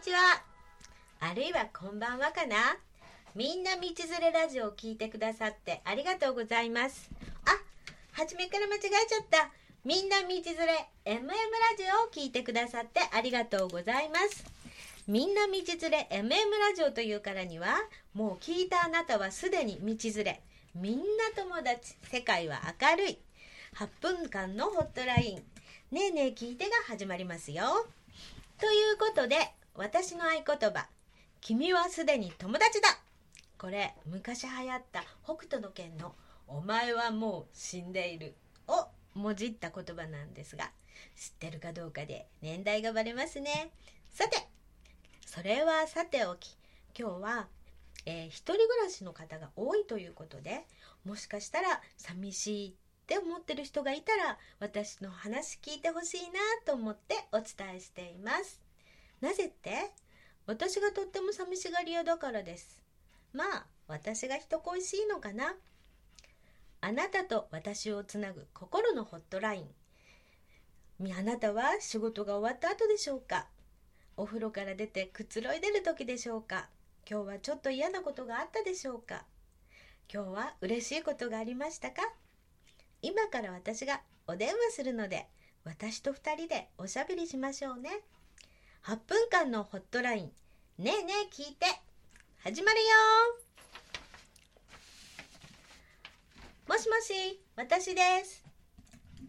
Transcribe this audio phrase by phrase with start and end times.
[0.00, 0.42] こんにちは。
[1.20, 2.56] あるいはこんばんはかな。
[3.34, 7.10] みんな道連れラジオを聞いてくださってありがとうございます。
[7.44, 7.50] あ、
[8.12, 9.50] 初めから間違えちゃった。
[9.84, 11.36] みんな道連れ MM ラ
[11.76, 14.42] ジオを聞いてくださってありがとうございます。
[15.06, 17.76] みんな道連れ MM ラジオというからには、
[18.14, 20.40] もう聞いたあなたはすでに道連れ。
[20.74, 21.04] みんな
[21.36, 21.94] 友達。
[22.10, 23.18] 世界は明るい。
[23.76, 25.94] 8分間のホットライン。
[25.94, 27.86] ねえねえ聞いてが始まりますよ。
[28.58, 29.36] ということで、
[29.74, 30.88] 私の合言葉。
[31.40, 32.88] 君はすでに友達だ
[33.56, 36.14] これ、昔流行った北斗の拳の
[36.48, 38.34] お前はもう死んでいる
[38.66, 40.70] をもじった言葉なんですが、
[41.16, 43.70] 知ってるかどうかで年代がバレますね。
[44.10, 44.48] さて、
[45.24, 46.56] それはさておき、
[46.98, 47.48] 今日は、
[48.06, 50.66] えー一人暮らしの方が多いということで、
[51.04, 52.72] もしかしたら寂しいっ
[53.06, 58.69] て思ってる人がいたら、私の話聞いてほしいなと思ってお伝えしています。
[59.20, 59.90] なぜって？
[60.46, 62.82] 私がとっても寂しがり屋だからです。
[63.32, 65.54] まあ、私が人恋しいのかな？
[66.80, 71.12] あなたと私をつなぐ心のホットライン。
[71.18, 73.46] あなたは仕事が終わった後でしょうか？
[74.16, 76.68] お風呂から出てくつろいでる時でしょうか？
[77.08, 79.24] 今日はちょっと嫌なことがあったでしょうか？
[80.12, 82.02] 今日は嬉しいことがありましたか？
[83.02, 85.26] 今から私がお電話するので
[85.64, 87.90] 私と二人でおしゃべりしましょうね
[88.82, 90.32] 8分間のホットライン。
[90.78, 91.66] ねえねえ聞いて。
[92.42, 92.86] 始まるよ。
[96.66, 98.42] もしもし私です。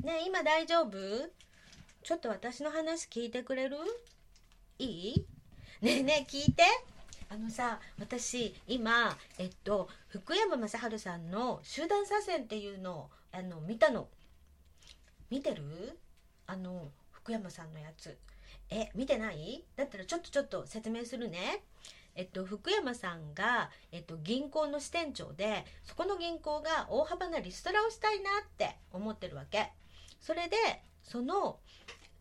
[0.03, 0.97] ねえ今大丈夫？
[2.01, 3.75] ちょっと私の話聞いてくれる？
[4.79, 4.85] い
[5.15, 5.25] い？
[5.81, 6.63] ねえねえ聞いて。
[7.29, 14.07] あのさ私今えっと福山雅治さんの「集団左遷」っていうのをあの見たの。
[15.29, 15.99] 見てる？
[16.47, 16.89] あの
[17.23, 18.17] 福山さんのやつ。
[18.69, 19.63] え見てない？
[19.75, 21.63] だったらちょっとちょっと説明するね。
[22.15, 29.71] えっと、福山さんが、えっと、銀行の支店長でそこの銀行が大幅なリストラをしたいなって思ってるわけ。
[30.19, 30.57] それで
[31.03, 31.59] その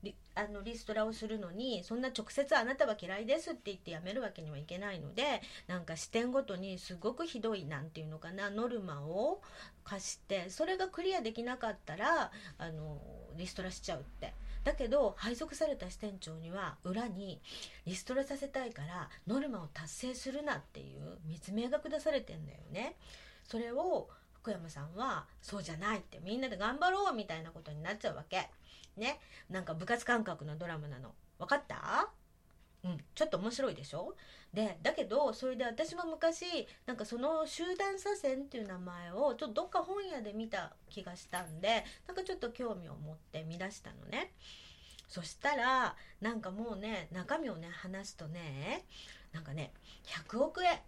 [0.03, 9.43] リあのリストラをするのにそんな直接あなたは嫌いですって言ってやめるわけにはいけないのでなんか視点ごとにすごくひどいなんていうのかなノルマを
[9.85, 12.99] 課してそれがクリアできなかったらあの
[13.37, 14.33] リストラしちゃうって。
[14.65, 17.41] だけど配属された支店長には裏に
[17.87, 22.97] リストラさせたいからノルマを達成するなっていう密命が下されてんだよね。
[23.45, 28.49] それを福山さんはそうじゃないってみんなで頑張ろうみたいなことになっちゃうわけ。
[28.97, 29.19] ね。
[29.49, 31.15] なんか部活感覚のドラマなの。
[31.39, 32.11] 分かった？
[32.83, 34.15] うん、ちょっと面白いでしょ？
[34.55, 44.33] でだけどそれで私も昔なんかその集団左遷っていう名前をちょっとどっか本屋で見た気がしたんでなんかちょっと興味を持って見出したのね。
[45.09, 48.85] そしたらなんかもうね中身をね話すとね
[49.33, 49.73] なんかね
[50.29, 50.79] 100億円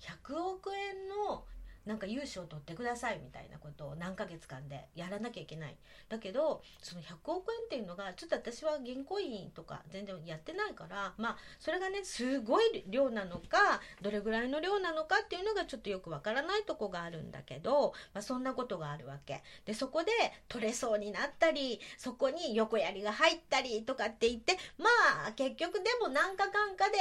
[0.00, 1.44] 100億円の
[1.86, 5.76] なんか融資を取ってくださいみたいなことを何ヶ月間でやらなきゃいけない
[6.08, 20.10] だけどその100億円っていうのがちょっと私は銀行員とか全然やってないからまあそれがねすごい量なのかどれぐらいの量なのかっていうのがちょっとよくわからないとこがあるんだけど、まあ、そんなことがあるわけでそこで
[20.48, 24.86] 取れそうになったりそこに横やりが入ったりとかって言ってま
[25.28, 26.98] あ結局でも何かかんかで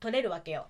[0.00, 0.66] 取れるわけよ。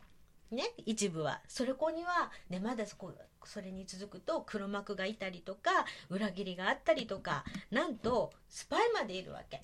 [0.51, 1.41] ね、一部は。
[1.49, 3.13] それこには、ね、まだそこ
[3.45, 5.71] それに続くと黒幕がいたりとか
[6.09, 9.61] 裏切りがあったりとかなんとスパイまでいるわけ。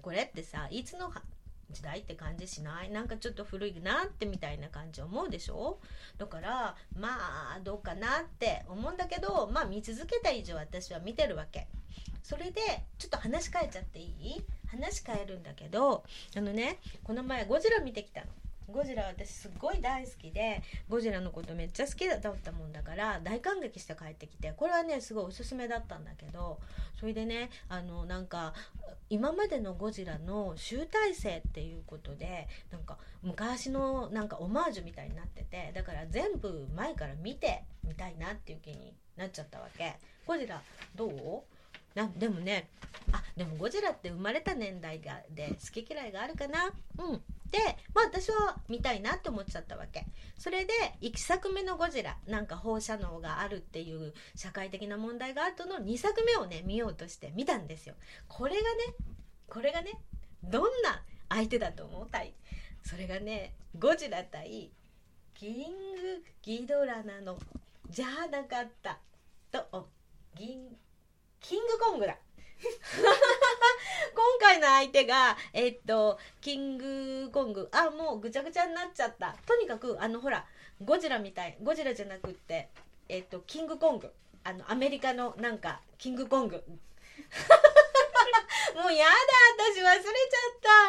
[0.00, 1.12] これってさいつの
[1.70, 2.90] 時代って感じしない？
[2.90, 5.78] なんかちょっと古いなってみたいな感じ思うでしょ？
[6.18, 11.66] だからまあどうかなって思うんだけどまあ見続けた以上私は見てるわけ。
[12.22, 12.60] それで
[12.98, 14.42] ちょっと話変えちゃっていい？
[14.68, 16.04] 話変えるんだけど
[16.36, 18.26] あのねこの前ゴジラ見てきたの。
[18.72, 26.58] ゴジラ私すっごい大好きでゴジラのことめっちゃ好きだったもんだから大感激して帰ってきてこれはねすごいおすすめだったんだけど
[26.98, 28.54] それでねあのなんか
[29.10, 39.94] 今までのゴジラの集大成っていうことでなんか昔のなんかオマージュみたいになっててだから全部前から見てみたいなっていう気になっちゃったわけ。
[40.26, 40.62] ゴジラ
[40.96, 41.42] どう？
[41.94, 42.68] なでもね
[43.12, 46.72] あでもゴジラって生まれた年代がで好き嫌いがあるかな？
[46.98, 47.22] うん。
[47.54, 47.60] で
[47.94, 50.04] まあ私は見たいなって思っちゃったわけ。
[50.36, 50.72] それで
[51.02, 57.94] 1作目のゴジラなんか放射能があるっていう社会的な問題があるとの2作目をね見ようとして見たんですよ。
[58.26, 58.66] これがね
[59.46, 60.00] これがね
[60.42, 62.06] どんな相手だと思う？
[62.10, 62.34] たい
[62.82, 64.72] それがねゴジラ対
[65.34, 65.54] キン
[65.94, 67.38] グギドラなの
[67.88, 68.98] じゃなかった
[69.52, 69.88] と
[70.34, 70.76] 銀
[71.38, 72.18] キングコングだ。
[74.54, 79.34] 回の相手がえっとキングコングあもうぐちゃぐちゃになっちゃった。
[79.46, 80.44] とにかくあのほら
[80.84, 82.68] ゴジラみたいゴジラじゃなくって
[83.08, 84.12] えっとキングコング。
[84.46, 86.56] あのアメリカのなんかキングコング。
[88.74, 89.10] もうやだ
[89.72, 90.10] 私忘れちゃ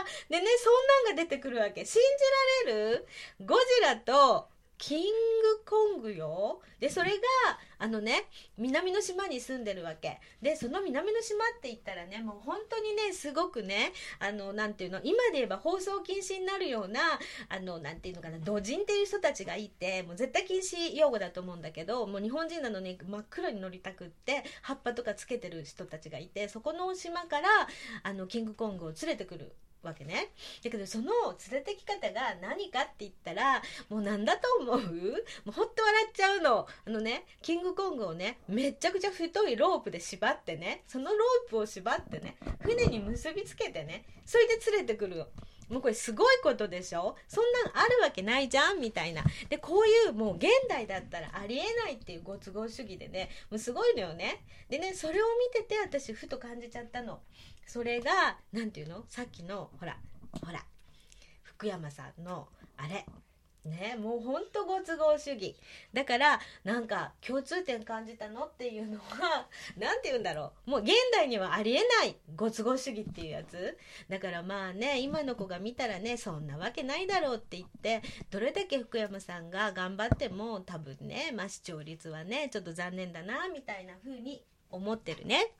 [0.01, 0.29] った。
[0.29, 0.73] でねそん
[1.07, 1.85] なんが出てくるわけ。
[1.85, 2.01] 信
[2.65, 3.07] じられる？
[3.45, 5.09] ゴジラとキング
[5.65, 6.61] コングよ。
[6.79, 7.17] でそれが
[7.79, 8.25] あのね
[8.57, 10.19] 南の島に住んでるわけ。
[10.41, 16.99] でその南の島って言ったらねもう本当にねすごくねあのなんていうの今で言えば放送禁止になるような
[17.49, 27.47] あのなんていうのかな土人っていう人たちがいてもう絶対禁止用語だと思うんだけどもう日本人なのに真っ黒に乗りたくって葉っぱとかつけてる人たちがいてそこの島から
[28.03, 29.53] あのキングコングを連れてくる。
[29.85, 30.31] わけね。
[30.63, 31.11] だけどその
[31.51, 34.77] 連れてき方が何かって言ったらもう何だと思う？
[34.77, 34.81] も
[35.49, 36.67] うほんと笑っちゃうの。
[36.85, 45.27] あのねキングコングをねめちゃくちゃ太いロープで縛ってねそのロープを縛ってね船に結びつけてねそれで連れてくるの。
[45.69, 47.15] もうこれすごいことでしょ？
[47.27, 49.23] そんなのあるわけないじゃんみたいな。
[49.49, 54.43] で、こういうもう現代だったらありえないっていうご都合主義でね、もうすごいのよね。
[54.69, 57.19] でね、それを見てて私ふと感じちゃったの。
[57.65, 59.05] それが何て言うの？
[59.09, 59.97] さっきのほら
[60.45, 60.63] ほら
[61.43, 62.47] 福山さんの
[62.77, 63.05] あれ
[63.65, 63.97] ね。
[63.99, 65.55] もうほんとご都合主義。
[65.93, 69.47] だからなんか共通点感じたのっていうのは
[69.77, 70.69] 何て言うんだろう。
[70.71, 73.77] もう現代にはありえないご都合主義っていうやつ。
[74.09, 85.55] だからまあね今の子が見たらねそんなわけないだろうって言ってどれだけ福山さんが頑張っても多分ねまあ視聴率はねちょっと残念だなみたいな風に思ってるね。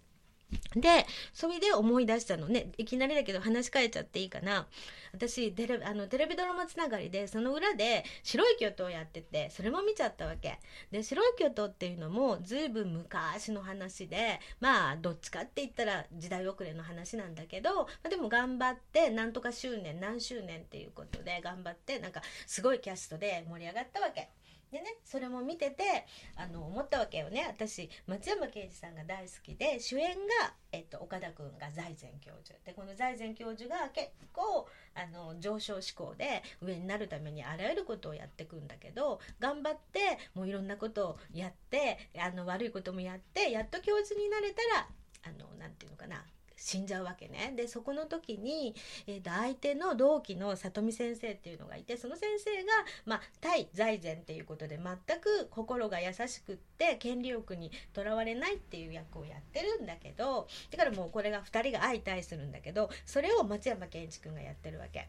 [0.76, 2.68] でそれで思い出したのね。
[2.78, 4.68] いきなりだけど話し変えちゃっていいかな。
[5.14, 10.60] 私テレあのテレビドラマつながりでその裏で白い巨頭やっててそれも見ちゃったわけ。
[10.92, 24.30] で白い巨頭っていうのも随分昔の話でまあどっちかって言ったら時代遅れの話なんだけど、まあ、でも頑張ってなんとか周年何周年っていうことで頑張ってなんかすごいキャストで盛り上がったわけ。
[24.76, 26.06] でねそれも見てて
[26.36, 27.46] あの思ったわけよね。
[27.48, 32.60] 私松山ケイチさんが大好きで主演が、えっと、岡田君が財前教授。
[32.66, 40.00] でこの財前教授が結構あの上昇志向で上になるためにあらゆることをやってくんだけど頑張って
[40.34, 44.90] もういろんなことをやってあの悪いこともやってやっと教授になれたら
[45.24, 46.26] あのなて言うのかな。
[46.56, 47.54] 死んじゃうわけね。
[47.56, 48.76] でそこの時に、
[49.08, 52.74] えー、と相手の同期の里見先生っていうのがいてその先生が、
[53.06, 65.08] まあ、対財前っていうことで全く心が優しくって権利欲にとらわれないっていう役をやってるんだけどだからもうこれが2人が相対するんだけどそれを松山ケンイチ君がやってるわけ。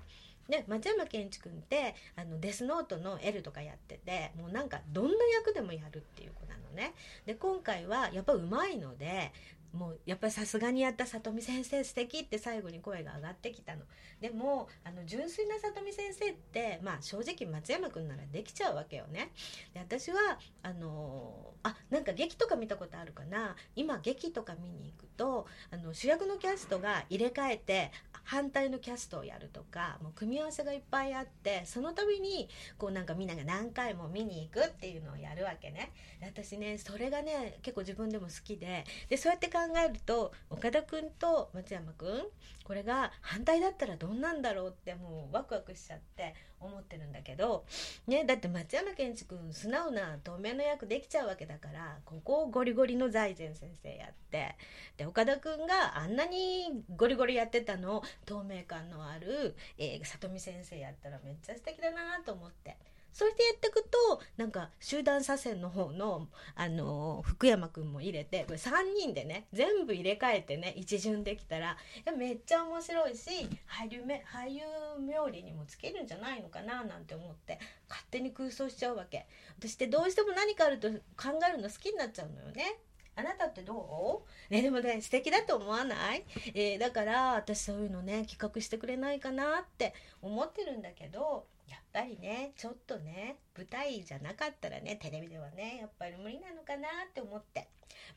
[0.48, 6.94] で松山ケンイチ君ってあのデスノートの L とかやっててもうなんかどんな役でもやるっていう子なのね。
[7.24, 9.32] で今回はやっぱうまいので
[9.72, 13.82] もうやっぱりさすがにやった里見先生素敵って最後に声が上がってきたの。
[14.20, 19.32] でもあの純粋な里見先生ってまあ正直松山君ならできちゃうわけよね。
[19.74, 23.56] で私はあのあなんか劇とか見たことあるかな。
[23.74, 27.90] 今劇とか見に行くとあの主役のキャストが入れ替えて
[28.24, 35.92] 反対のキャストをやるとかもう組み合わせがいっぱいあってその度にこうなんかみんなが何回も見に行くっていうのをやるわけね。
[36.22, 38.84] 私ねそれがね結構自分でも好きで。
[39.08, 42.24] でそうやって考えると岡田君と松山君
[42.62, 47.64] これが反対だったらどんなんだろうってもうワクワクしちゃって思ってるんだけど、
[48.06, 54.56] ね、だって松山ケンチ君素直な透明の役できちゃうわけだからここをゴリゴリの財前先生やって
[54.98, 62.76] で岡田君があんなにゴリゴリやってたの透明感のある、えー、里見先生やったらめっちゃ素敵だなと思って。
[63.16, 71.78] それでやっていくとなんか集団左遷の方の、あのー、福山君も入れてこれ3人でね全部入れ替えてね一巡できたら
[72.18, 74.60] めっちゃ面白いし俳優め俳優
[75.00, 77.58] 冥利にもつけるんじゃないのかななんて思って
[77.88, 79.26] 勝手に空想しちゃうわけ。
[79.58, 82.80] 私ってどうしても何かあると考えるの好きになっちゃうのよね。
[83.14, 84.52] あなたってどう？
[84.52, 97.68] ねでもね素敵だと思わない、えー、だから私そういうのね企画してくれないかなって思ってるんだけどやっぱりねちょっとね舞台じゃなかったらねテレビではねやっぱり無理なのかなって思って。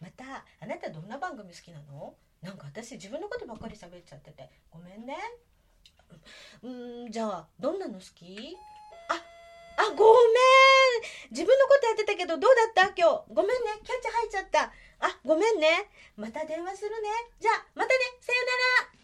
[0.02, 2.14] またあなたどんな番組好きなの？
[2.42, 4.50] なんか私自分のことばっかり喋っちゃってて。
[4.72, 5.16] ごめんね。
[6.64, 8.58] うんじゃあどんなの好き？
[9.10, 10.16] ああごめん。
[11.32, 12.94] 自分のことやってたけどどうだった？
[12.96, 13.34] 今日。
[13.34, 13.56] ごめんね。
[13.84, 14.64] キャッチ入っちゃった。
[15.00, 15.90] あごめんね。
[16.18, 17.10] また電話するね。
[17.40, 17.94] じゃあまたね。
[18.20, 18.40] さよ
[18.84, 18.99] なら。